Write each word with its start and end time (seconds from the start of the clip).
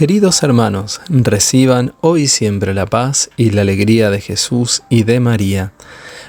Queridos 0.00 0.42
hermanos, 0.42 1.02
reciban 1.10 1.92
hoy 2.00 2.26
siempre 2.26 2.72
la 2.72 2.86
paz 2.86 3.28
y 3.36 3.50
la 3.50 3.60
alegría 3.60 4.08
de 4.08 4.22
Jesús 4.22 4.82
y 4.88 5.02
de 5.02 5.20
María. 5.20 5.74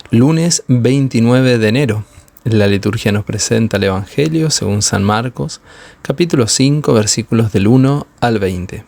Lunes 0.09 0.65
29 0.67 1.57
de 1.57 1.67
enero. 1.69 2.03
La 2.43 2.67
liturgia 2.67 3.13
nos 3.13 3.23
presenta 3.23 3.77
el 3.77 3.85
Evangelio 3.85 4.49
según 4.49 4.81
San 4.81 5.05
Marcos, 5.05 5.61
capítulo 6.01 6.49
5, 6.49 6.91
versículos 6.93 7.53
del 7.53 7.67
1 7.67 8.07
al 8.19 8.39
20. 8.39 8.83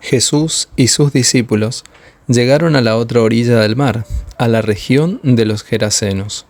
Jesús 0.00 0.70
y 0.76 0.88
sus 0.88 1.12
discípulos 1.12 1.84
llegaron 2.28 2.76
a 2.76 2.80
la 2.80 2.96
otra 2.96 3.20
orilla 3.20 3.60
del 3.60 3.76
mar, 3.76 4.06
a 4.38 4.48
la 4.48 4.62
región 4.62 5.20
de 5.22 5.44
los 5.44 5.64
Gerasenos. 5.64 6.46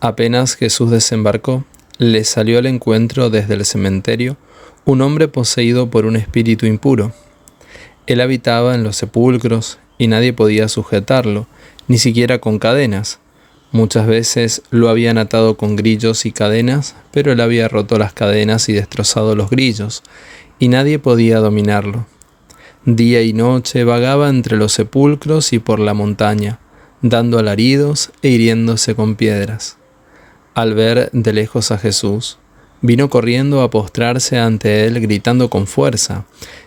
Apenas 0.00 0.56
Jesús 0.56 0.90
desembarcó, 0.90 1.64
le 1.98 2.24
salió 2.24 2.58
al 2.58 2.66
encuentro 2.66 3.30
desde 3.30 3.54
el 3.54 3.64
cementerio 3.64 4.36
un 4.84 5.00
hombre 5.00 5.28
poseído 5.28 5.90
por 5.90 6.04
un 6.06 6.16
espíritu 6.16 6.66
impuro. 6.66 7.12
Él 8.06 8.20
habitaba 8.20 8.74
en 8.74 8.84
los 8.84 8.96
sepulcros 8.96 9.78
y 9.98 10.06
nadie 10.06 10.32
podía 10.32 10.68
sujetarlo, 10.68 11.46
ni 11.88 11.98
siquiera 11.98 12.38
con 12.38 12.58
cadenas. 12.58 13.18
Muchas 13.72 14.06
veces 14.06 14.62
lo 14.70 14.88
habían 14.88 15.18
atado 15.18 15.56
con 15.56 15.74
grillos 15.74 16.24
y 16.26 16.32
cadenas, 16.32 16.94
pero 17.10 17.32
él 17.32 17.40
había 17.40 17.66
roto 17.66 17.98
las 17.98 18.12
cadenas 18.12 18.68
y 18.68 18.72
destrozado 18.72 19.34
los 19.34 19.50
grillos, 19.50 20.02
y 20.58 20.68
nadie 20.68 20.98
podía 20.98 21.38
dominarlo. 21.38 22.06
Día 22.84 23.22
y 23.22 23.32
noche 23.32 23.82
vagaba 23.82 24.28
entre 24.28 24.56
los 24.56 24.72
sepulcros 24.72 25.52
y 25.52 25.58
por 25.58 25.80
la 25.80 25.94
montaña, 25.94 26.60
dando 27.02 27.38
alaridos 27.38 28.12
e 28.22 28.28
hiriéndose 28.28 28.94
con 28.94 29.16
piedras. 29.16 29.78
Al 30.56 30.72
ver 30.72 31.10
de 31.12 31.34
lejos 31.34 31.70
a 31.70 31.76
Jesús, 31.76 32.38
Vino 32.80 33.10
corriendo 33.10 33.60
a 33.60 33.68
postrarse 33.68 34.38
ante 34.38 34.86
él, 34.86 35.00
gritando 35.02 35.50
con 35.50 35.66
fuerza, 35.66 36.24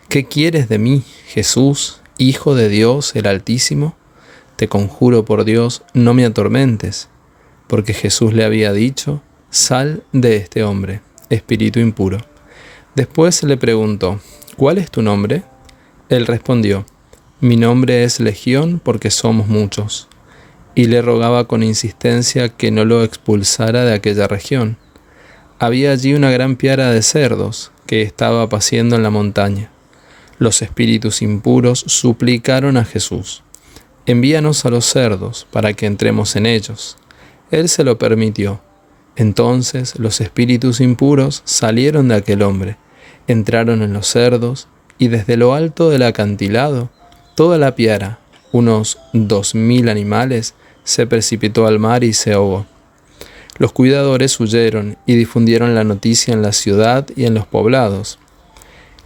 ¿Qué 0.10 0.26
quieres 0.26 0.70
de 0.70 0.78
mí, 0.78 1.02
Jesús, 1.26 2.00
Hijo 2.20 2.54
de 2.54 2.70
Dios 2.70 3.16
el 3.16 3.26
Altísimo? 3.26 3.96
Te 4.58 4.68
conjuro 4.68 5.26
por 5.26 5.44
Dios, 5.44 5.82
no 5.96 6.14
me 6.14 6.24
atormentes, 6.24 7.10
porque 7.66 7.96
Jesús 7.96 8.32
le 8.32 8.46
había 8.46 8.74
dicho, 8.74 9.24
Sal 9.50 10.04
de 10.12 10.36
este 10.38 10.62
hombre, 10.62 11.02
espíritu 11.32 11.80
impuro. 11.80 12.20
Después 12.94 13.42
le 13.42 13.58
preguntó, 13.58 14.20
¿Cuál 14.56 14.78
es 14.78 14.92
tu 14.92 15.02
nombre? 15.02 15.42
Él 16.10 16.28
respondió, 16.28 16.86
Mi 17.42 17.56
nombre 17.56 18.04
es 18.04 18.20
Legión 18.20 18.80
porque 18.84 19.10
somos 19.10 19.48
muchos. 19.48 20.08
Y 20.76 20.86
le 20.86 21.02
rogaba 21.02 21.48
con 21.48 21.64
insistencia 21.64 22.50
que 22.50 22.72
no 22.72 22.86
lo 22.86 23.04
expulsara 23.04 23.84
de 23.86 23.94
aquella 23.94 24.28
región 24.28 24.78
había 25.62 25.92
allí 25.92 26.14
una 26.14 26.32
gran 26.32 26.56
piara 26.56 26.90
de 26.92 27.02
cerdos 27.02 27.74
que 27.86 28.02
estaba 28.02 28.48
paciendo 28.48 28.96
en 28.96 29.04
la 29.04 29.10
montaña. 29.10 29.70
Los 30.38 30.62
espíritus 30.62 31.22
impuros 31.22 31.84
suplicaron 31.86 32.78
a 32.78 32.86
Jesús, 32.86 33.44
envíanos 34.06 34.66
a 34.66 34.70
los 34.70 34.86
cerdos 34.86 35.48
para 35.52 35.74
que 35.74 35.86
entremos 35.86 36.38
en 36.38 36.46
ellos. 36.46 36.98
Él 37.52 37.68
se 37.68 37.84
lo 37.84 37.98
permitió. 37.98 38.62
Entonces 39.18 40.00
los 40.00 40.22
espíritus 40.22 40.80
impuros 40.80 41.42
salieron 41.44 42.08
de 42.08 42.16
aquel 42.16 42.42
hombre, 42.42 42.78
entraron 43.28 43.82
en 43.82 43.92
los 43.92 44.08
cerdos, 44.08 44.70
y 44.98 45.10
desde 45.10 45.36
lo 45.36 45.54
alto 45.54 45.90
del 45.90 46.04
acantilado, 46.04 46.90
toda 47.36 47.58
la 47.58 47.76
piara, 47.76 48.20
unos 48.52 48.98
dos 49.14 49.56
mil 49.56 49.90
animales, 49.90 50.54
se 50.84 51.06
precipitó 51.08 51.68
al 51.68 51.80
mar 51.80 52.04
y 52.04 52.14
se 52.14 52.34
ahogó. 52.34 52.66
Los 53.58 53.74
cuidadores 53.74 54.40
huyeron 54.40 54.98
y 55.06 55.16
difundieron 55.16 55.76
la 55.76 55.84
noticia 55.84 56.34
en 56.34 56.42
la 56.42 56.54
ciudad 56.54 57.08
y 57.16 57.26
en 57.26 57.34
los 57.34 57.46
poblados. 57.46 58.18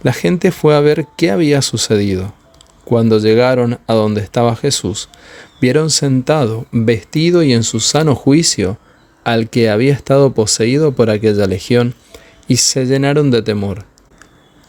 La 0.02 0.12
gente 0.12 0.52
fue 0.52 0.76
a 0.76 0.80
ver 0.80 1.06
qué 1.16 1.30
había 1.30 1.60
sucedido. 1.60 2.32
Cuando 2.84 3.18
llegaron 3.18 3.80
a 3.86 3.94
donde 3.94 4.20
estaba 4.20 4.54
Jesús, 4.54 5.08
vieron 5.60 5.90
sentado, 5.90 6.66
vestido 6.70 7.42
y 7.42 7.52
en 7.52 7.64
su 7.64 7.80
sano 7.80 8.14
juicio, 8.14 8.78
al 9.24 9.48
que 9.48 9.70
había 9.70 9.94
estado 9.94 10.34
poseído 10.34 10.92
por 10.92 11.10
aquella 11.10 11.46
legión, 11.46 11.94
y 12.46 12.56
se 12.56 12.84
llenaron 12.84 13.30
de 13.30 13.42
temor. 13.42 13.86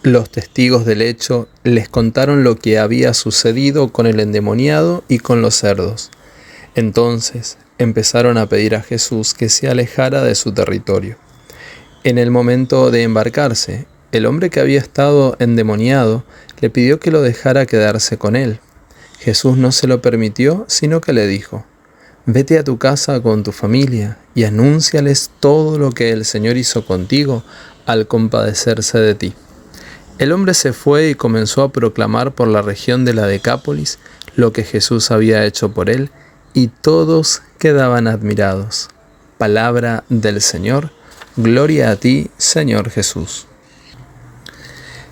Los 0.05 0.29
testigos 0.29 0.85
del 0.85 1.01
hecho 1.01 1.47
les 1.63 1.89
contaron 1.89 2.43
lo 2.43 2.57
que 2.57 2.77
había 2.77 3.15
sucedido 3.15 3.91
con 3.91 4.05
el 4.05 4.19
endemoniado 4.19 5.03
y 5.07 5.17
con 5.17 5.41
los 5.41 5.55
cerdos. 5.55 6.11
Entonces 6.75 7.57
empezaron 7.79 8.37
a 8.37 8.47
pedir 8.47 8.75
a 8.75 8.83
Jesús 8.83 9.33
que 9.33 9.49
se 9.49 9.67
alejara 9.67 10.21
de 10.21 10.35
su 10.35 10.51
territorio. 10.51 11.17
En 12.03 12.19
el 12.19 12.29
momento 12.29 12.91
de 12.91 13.01
embarcarse, 13.01 13.87
el 14.11 14.27
hombre 14.27 14.51
que 14.51 14.59
había 14.59 14.77
estado 14.77 15.37
endemoniado 15.39 16.23
le 16.61 16.69
pidió 16.69 16.99
que 16.99 17.09
lo 17.09 17.23
dejara 17.23 17.65
quedarse 17.65 18.19
con 18.19 18.35
él. 18.35 18.59
Jesús 19.17 19.57
no 19.57 19.71
se 19.71 19.87
lo 19.87 20.03
permitió, 20.03 20.65
sino 20.67 21.01
que 21.01 21.13
le 21.13 21.25
dijo, 21.25 21.65
Vete 22.27 22.59
a 22.59 22.63
tu 22.63 22.77
casa 22.77 23.23
con 23.23 23.41
tu 23.41 23.51
familia 23.51 24.19
y 24.35 24.43
anúnciales 24.43 25.31
todo 25.39 25.79
lo 25.79 25.89
que 25.89 26.11
el 26.11 26.25
Señor 26.25 26.57
hizo 26.57 26.85
contigo 26.85 27.43
al 27.87 28.07
compadecerse 28.07 28.99
de 28.99 29.15
ti. 29.15 29.33
El 30.17 30.31
hombre 30.31 30.53
se 30.53 30.71
fue 30.71 31.09
y 31.09 31.15
comenzó 31.15 31.61
a 31.63 31.71
proclamar 31.73 32.33
por 32.33 32.47
la 32.47 32.61
región 32.61 33.03
de 33.03 33.13
la 33.13 33.27
Decápolis 33.27 33.99
lo 34.37 34.53
que 34.53 34.63
Jesús 34.63 35.11
había 35.11 35.43
hecho 35.45 35.73
por 35.73 35.89
él 35.89 36.09
y 36.53 36.67
todos 36.67 37.41
quedaban 37.59 38.07
admirados. 38.07 38.87
Palabra 39.37 40.05
del 40.07 40.41
Señor, 40.41 40.91
gloria 41.35 41.91
a 41.91 41.97
ti, 41.97 42.29
Señor 42.37 42.89
Jesús. 42.91 43.47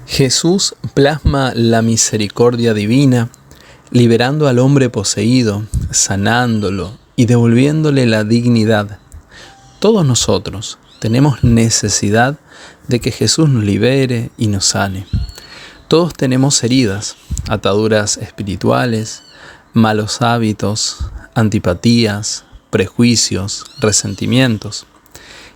Jesús 0.07 0.75
plasma 0.93 1.51
la 1.53 1.81
misericordia 1.81 2.73
divina, 2.73 3.29
liberando 3.91 4.47
al 4.47 4.59
hombre 4.59 4.89
poseído, 4.89 5.63
sanándolo 5.91 6.97
y 7.17 7.25
devolviéndole 7.25 8.05
la 8.05 8.23
dignidad. 8.23 8.99
Todos 9.79 10.05
nosotros 10.05 10.77
tenemos 10.99 11.43
necesidad 11.43 12.37
de 12.87 12.99
que 12.99 13.11
Jesús 13.11 13.49
nos 13.49 13.63
libere 13.63 14.31
y 14.37 14.47
nos 14.47 14.65
sane. 14.65 15.05
Todos 15.87 16.13
tenemos 16.13 16.63
heridas, 16.63 17.15
ataduras 17.47 18.17
espirituales, 18.17 19.23
malos 19.73 20.21
hábitos, 20.21 21.05
antipatías, 21.35 22.45
prejuicios, 22.69 23.65
resentimientos. 23.79 24.85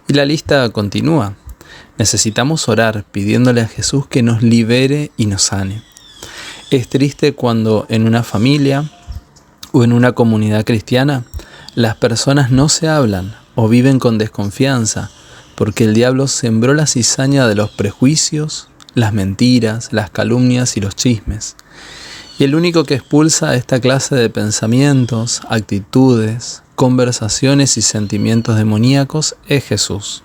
Y 0.07 0.13
la 0.13 0.25
lista 0.25 0.69
continúa. 0.69 1.35
Necesitamos 1.97 2.69
orar 2.69 3.03
pidiéndole 3.11 3.61
a 3.61 3.67
Jesús 3.67 4.07
que 4.07 4.21
nos 4.21 4.43
libere 4.43 5.11
y 5.17 5.25
nos 5.25 5.43
sane. 5.43 5.83
Es 6.69 6.87
triste 6.89 7.33
cuando 7.33 7.85
en 7.89 8.05
una 8.05 8.23
familia 8.23 8.89
o 9.71 9.83
en 9.83 9.93
una 9.93 10.11
comunidad 10.11 10.65
cristiana 10.65 11.25
las 11.75 11.95
personas 11.95 12.51
no 12.51 12.69
se 12.69 12.87
hablan 12.87 13.35
o 13.55 13.67
viven 13.67 13.99
con 13.99 14.17
desconfianza 14.17 15.09
porque 15.57 15.85
el 15.85 15.95
diablo 15.95 16.27
sembró 16.27 16.75
la 16.75 16.85
cizaña 16.85 17.47
de 17.47 17.55
los 17.55 17.71
prejuicios, 17.71 18.67
las 18.93 19.11
mentiras, 19.11 19.91
las 19.91 20.11
calumnias 20.11 20.77
y 20.77 20.81
los 20.81 20.95
chismes. 20.95 21.55
Y 22.37 22.43
el 22.43 22.53
único 22.53 22.83
que 22.83 22.93
expulsa 22.93 23.55
esta 23.55 23.79
clase 23.79 24.13
de 24.13 24.29
pensamientos, 24.29 25.41
actitudes, 25.49 26.61
conversaciones 26.75 27.75
y 27.77 27.81
sentimientos 27.81 28.55
demoníacos 28.55 29.35
es 29.47 29.65
Jesús. 29.65 30.21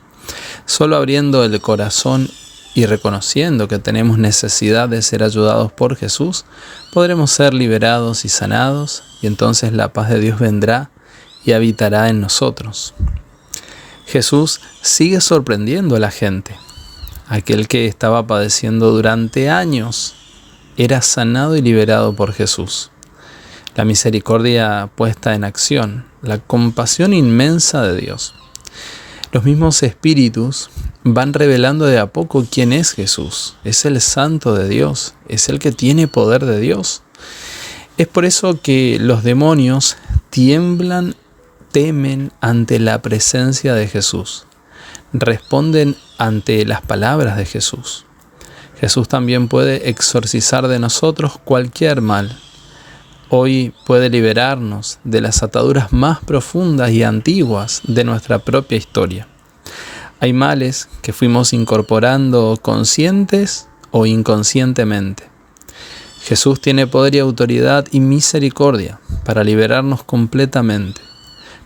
Solo 0.66 0.96
abriendo 0.96 1.44
el 1.44 1.58
corazón 1.62 2.28
y 2.74 2.84
reconociendo 2.84 3.68
que 3.68 3.78
tenemos 3.78 4.18
necesidad 4.18 4.90
de 4.90 5.00
ser 5.00 5.22
ayudados 5.22 5.72
por 5.72 5.96
Jesús, 5.96 6.44
podremos 6.92 7.30
ser 7.30 7.54
liberados 7.54 8.26
y 8.26 8.28
sanados, 8.28 9.02
y 9.22 9.28
entonces 9.28 9.72
la 9.72 9.94
paz 9.94 10.10
de 10.10 10.20
Dios 10.20 10.38
vendrá 10.38 10.90
y 11.42 11.52
habitará 11.52 12.10
en 12.10 12.20
nosotros. 12.20 12.92
Jesús 14.06 14.60
sigue 14.80 15.20
sorprendiendo 15.20 15.96
a 15.96 16.00
la 16.00 16.10
gente. 16.10 16.56
Aquel 17.26 17.68
que 17.68 17.86
estaba 17.86 18.26
padeciendo 18.26 18.90
durante 18.90 19.48
años 19.48 20.14
era 20.76 21.02
sanado 21.02 21.56
y 21.56 21.62
liberado 21.62 22.14
por 22.14 22.32
Jesús. 22.32 22.90
La 23.74 23.84
misericordia 23.84 24.90
puesta 24.94 25.34
en 25.34 25.44
acción, 25.44 26.04
la 26.20 26.38
compasión 26.38 27.14
inmensa 27.14 27.82
de 27.82 27.98
Dios. 27.98 28.34
Los 29.32 29.44
mismos 29.44 29.82
espíritus 29.82 30.68
van 31.04 31.32
revelando 31.32 31.86
de 31.86 31.98
a 31.98 32.06
poco 32.06 32.44
quién 32.50 32.72
es 32.72 32.92
Jesús. 32.92 33.56
Es 33.64 33.86
el 33.86 34.00
santo 34.00 34.54
de 34.54 34.68
Dios, 34.68 35.14
es 35.28 35.48
el 35.48 35.58
que 35.58 35.72
tiene 35.72 36.06
poder 36.06 36.44
de 36.44 36.60
Dios. 36.60 37.02
Es 37.96 38.08
por 38.08 38.24
eso 38.24 38.60
que 38.60 38.98
los 39.00 39.22
demonios 39.22 39.96
tiemblan, 40.30 41.14
temen 41.72 42.32
ante 42.40 42.78
la 42.78 43.02
presencia 43.02 43.74
de 43.74 43.88
Jesús. 43.88 44.46
Responden 45.12 45.96
ante 46.18 46.64
las 46.64 46.82
palabras 46.82 47.36
de 47.36 47.46
Jesús. 47.46 48.04
Jesús 48.78 49.08
también 49.08 49.48
puede 49.48 49.88
exorcizar 49.88 50.68
de 50.68 50.78
nosotros 50.78 51.38
cualquier 51.42 52.00
mal. 52.00 52.38
Hoy 53.30 53.72
puede 53.86 54.10
liberarnos 54.10 54.98
de 55.04 55.20
las 55.22 55.42
ataduras 55.42 55.92
más 55.92 56.20
profundas 56.20 56.90
y 56.90 57.02
antiguas 57.02 57.80
de 57.84 58.04
nuestra 58.04 58.38
propia 58.38 58.76
historia. 58.76 59.26
Hay 60.20 60.32
males 60.32 60.88
que 61.00 61.12
fuimos 61.12 61.52
incorporando 61.52 62.58
conscientes 62.60 63.68
o 63.90 64.04
inconscientemente. 64.04 65.30
Jesús 66.22 66.60
tiene 66.60 66.86
poder 66.86 67.14
y 67.14 67.18
autoridad 67.18 67.86
y 67.90 68.00
misericordia 68.00 69.00
para 69.24 69.42
liberarnos 69.42 70.04
completamente. 70.04 71.11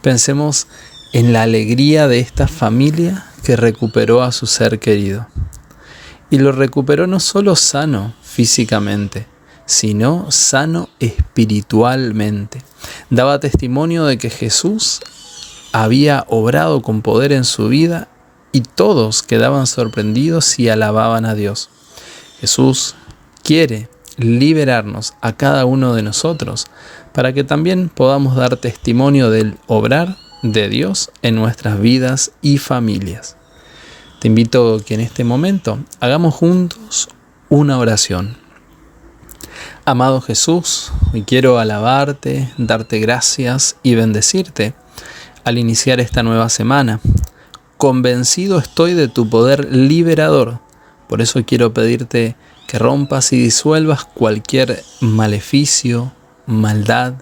Pensemos 0.03 0.67
en 1.13 1.33
la 1.33 1.43
alegría 1.43 2.09
de 2.09 2.19
esta 2.19 2.49
familia 2.49 3.27
que 3.43 3.57
recuperó 3.57 4.23
a 4.23 4.33
su 4.33 4.47
ser 4.47 4.79
querido. 4.79 5.27
Y 6.31 6.39
lo 6.39 6.53
recuperó 6.53 7.07
no 7.07 7.21
solo 7.21 7.55
sano 7.57 8.15
físicamente, 8.23 9.27
sino 9.67 10.31
sano 10.31 10.89
espiritualmente. 10.99 12.61
Daba 13.11 13.41
testimonio 13.41 14.05
de 14.05 14.19
que 14.19 14.31
Jesús 14.31 15.01
había 15.73 16.25
obrado 16.29 16.83
con 16.83 17.03
poder 17.03 17.33
en 17.33 17.45
su 17.45 17.69
vida 17.69 18.09
y 18.53 18.63
todos 18.63 19.23
quedaban 19.23 19.67
sorprendidos 19.67 20.59
y 20.59 20.69
alababan 20.69 21.25
a 21.25 21.35
Dios. 21.35 21.71
Jesús 22.41 22.95
quiere 23.43 23.89
liberarnos 24.17 25.15
a 25.21 25.37
cada 25.37 25.67
uno 25.67 25.95
de 25.95 26.03
nosotros 26.03 26.67
para 27.17 27.33
que 27.33 27.45
también 27.45 27.89
podamos 27.89 28.37
dar 28.37 28.59
testimonio 28.59 29.31
del 29.31 29.57
obrar 29.69 30.19
de 30.43 30.69
Dios 30.69 31.11
en 31.23 31.35
nuestras 31.35 31.81
vidas 31.81 32.33
y 32.43 32.59
familias. 32.59 33.39
Te 34.21 34.29
invito 34.29 34.83
que 34.85 34.93
en 34.93 35.01
este 35.01 35.25
momento 35.25 35.79
hagamos 36.01 36.35
juntos 36.35 37.09
una 37.49 37.79
oración. 37.79 38.37
Amado 39.87 40.21
Jesús, 40.21 40.93
quiero 41.27 41.59
alabarte, 41.59 42.53
darte 42.59 42.99
gracias 42.99 43.77
y 43.83 43.95
bendecirte 43.95 44.75
al 45.43 45.57
iniciar 45.57 46.01
esta 46.01 46.23
nueva 46.23 46.51
semana. 46.51 47.01
Convencido 47.79 48.59
estoy 48.59 48.93
de 48.93 49.09
tu 49.09 49.27
poder 49.31 49.75
liberador, 49.75 50.61
por 51.09 51.23
eso 51.23 51.43
quiero 51.47 51.73
pedirte 51.73 52.37
que 52.69 52.79
rompas 52.79 53.33
y 53.33 53.39
disuelvas 53.39 54.05
cualquier 54.05 54.85
maleficio, 55.01 56.13
maldad, 56.47 57.15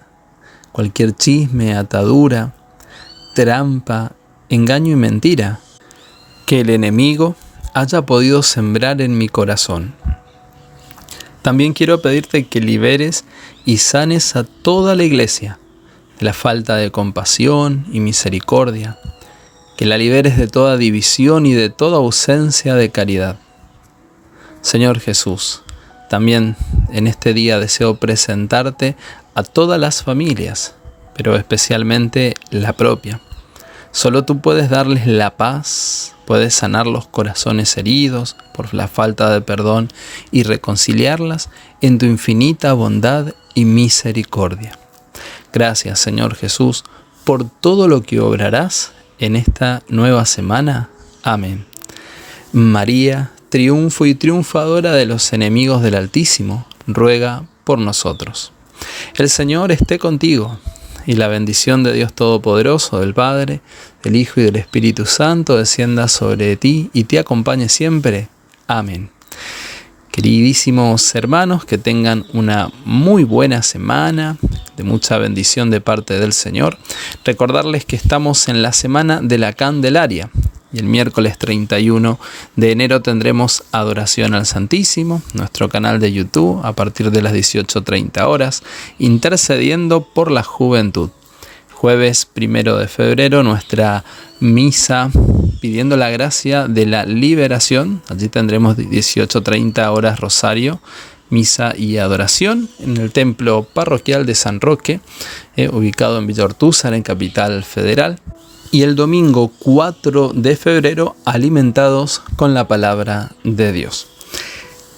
cualquier 0.71 1.15
chisme, 1.15 1.75
atadura, 1.75 2.53
trampa, 3.33 4.13
engaño 4.49 4.93
y 4.93 4.95
mentira 4.95 5.59
que 6.45 6.61
el 6.61 6.69
enemigo 6.69 7.35
haya 7.73 8.03
podido 8.03 8.43
sembrar 8.43 9.01
en 9.01 9.17
mi 9.17 9.27
corazón. 9.27 9.95
También 11.41 11.73
quiero 11.73 12.01
pedirte 12.01 12.47
que 12.47 12.59
liberes 12.59 13.25
y 13.65 13.77
sanes 13.77 14.35
a 14.35 14.43
toda 14.43 14.95
la 14.95 15.03
iglesia 15.03 15.59
de 16.19 16.25
la 16.25 16.33
falta 16.33 16.75
de 16.77 16.91
compasión 16.91 17.85
y 17.91 17.99
misericordia, 17.99 18.97
que 19.77 19.85
la 19.85 19.97
liberes 19.97 20.37
de 20.37 20.47
toda 20.47 20.77
división 20.77 21.45
y 21.45 21.53
de 21.53 21.69
toda 21.69 21.97
ausencia 21.97 22.75
de 22.75 22.89
caridad. 22.89 23.37
Señor 24.61 24.99
Jesús, 24.99 25.64
también 26.09 26.55
en 26.91 27.07
este 27.07 27.33
día 27.33 27.59
deseo 27.59 27.95
presentarte 27.95 28.95
a 29.33 29.43
todas 29.43 29.79
las 29.79 30.03
familias, 30.03 30.75
pero 31.15 31.35
especialmente 31.35 32.33
la 32.51 32.73
propia. 32.73 33.21
Solo 33.91 34.25
tú 34.25 34.41
puedes 34.41 34.69
darles 34.69 35.07
la 35.07 35.37
paz, 35.37 36.15
Puedes 36.25 36.55
sanar 36.55 36.87
los 36.87 37.07
corazones 37.07 37.77
heridos 37.77 38.35
por 38.53 38.73
la 38.73 38.87
falta 38.87 39.29
de 39.29 39.41
perdón 39.41 39.89
y 40.31 40.43
reconciliarlas 40.43 41.49
en 41.81 41.99
tu 41.99 42.07
infinita 42.07 42.73
bondad 42.73 43.33
y 43.53 43.65
misericordia. 43.65 44.77
Gracias 45.53 45.99
Señor 45.99 46.35
Jesús 46.35 46.83
por 47.23 47.47
todo 47.47 47.87
lo 47.87 48.01
que 48.01 48.19
obrarás 48.19 48.91
en 49.19 49.35
esta 49.35 49.83
nueva 49.87 50.25
semana. 50.25 50.89
Amén. 51.23 51.65
María, 52.51 53.31
triunfo 53.55 54.05
y 54.05 54.15
triunfadora 54.15 54.91
de 54.91 55.05
los 55.05 55.31
enemigos 55.31 55.81
del 55.81 55.95
Altísimo, 55.95 56.67
ruega 56.87 57.45
por 57.63 57.79
nosotros. 57.79 58.51
El 59.15 59.29
Señor 59.29 59.71
esté 59.71 59.97
contigo 59.97 60.59
y 61.05 61.13
la 61.13 61.29
bendición 61.29 61.81
de 61.81 61.93
Dios 61.93 62.11
Todopoderoso, 62.11 62.99
del 62.99 63.13
Padre, 63.13 63.61
del 64.03 64.17
Hijo 64.17 64.41
y 64.41 64.43
del 64.43 64.57
Espíritu 64.57 65.05
Santo 65.05 65.55
descienda 65.55 66.09
sobre 66.09 66.57
ti 66.57 66.89
y 66.91 67.05
te 67.05 67.17
acompañe 67.17 67.69
siempre. 67.69 68.27
Amén. 68.67 69.09
Queridísimos 70.11 71.15
hermanos, 71.15 71.63
que 71.63 71.77
tengan 71.77 72.25
una 72.33 72.73
muy 72.83 73.23
buena 73.23 73.63
semana, 73.63 74.35
de 74.75 74.83
mucha 74.83 75.17
bendición 75.17 75.69
de 75.69 75.79
parte 75.79 76.19
del 76.19 76.33
Señor. 76.33 76.77
Recordarles 77.23 77.85
que 77.85 77.95
estamos 77.95 78.49
en 78.49 78.61
la 78.61 78.73
semana 78.73 79.21
de 79.21 79.37
la 79.37 79.53
Candelaria, 79.53 80.29
y 80.75 80.79
el 80.79 80.85
miércoles 80.85 81.37
31 81.37 82.19
de 82.57 82.71
enero 82.71 83.01
tendremos 83.01 83.63
Adoración 83.71 84.33
al 84.33 84.45
Santísimo, 84.45 85.21
nuestro 85.33 85.69
canal 85.69 86.01
de 86.01 86.11
YouTube, 86.11 86.59
a 86.65 86.73
partir 86.73 87.11
de 87.11 87.21
las 87.21 87.33
18.30 87.33 88.25
horas, 88.27 88.61
intercediendo 88.99 90.01
por 90.01 90.31
la 90.31 90.43
juventud. 90.43 91.11
Jueves 91.73 92.25
primero 92.25 92.77
de 92.77 92.89
febrero, 92.89 93.41
nuestra 93.41 94.03
misa 94.41 95.09
pidiendo 95.61 95.95
la 95.95 96.09
gracia 96.09 96.67
de 96.67 96.85
la 96.85 97.05
liberación. 97.05 98.01
Allí 98.09 98.27
tendremos 98.27 98.77
18.30 98.77 99.87
horas 99.87 100.19
Rosario, 100.19 100.81
misa 101.29 101.73
y 101.77 101.97
adoración 101.97 102.69
en 102.79 102.97
el 102.97 103.11
templo 103.11 103.65
parroquial 103.73 104.25
de 104.25 104.35
San 104.35 104.59
Roque, 104.59 104.99
eh, 105.55 105.69
ubicado 105.69 106.17
en 106.17 106.27
Villa 106.27 106.43
Ortúzar, 106.43 106.93
en 106.93 107.01
Capital 107.01 107.63
Federal 107.63 108.19
y 108.71 108.81
el 108.81 108.95
domingo 108.95 109.51
4 109.59 110.33
de 110.33 110.55
febrero 110.55 111.15
alimentados 111.25 112.21
con 112.35 112.53
la 112.53 112.67
palabra 112.67 113.31
de 113.43 113.71
Dios. 113.71 114.07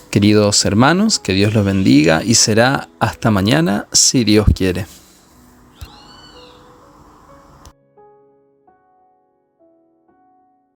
Queridos 0.10 0.66
hermanos, 0.66 1.20
que 1.20 1.34
Dios 1.34 1.54
los 1.54 1.66
bendiga 1.66 2.24
y 2.24 2.36
será 2.36 2.90
hasta 3.00 3.32
mañana 3.32 3.88
si 3.92 4.24
Dios 4.24 4.48
quiere. 4.56 4.86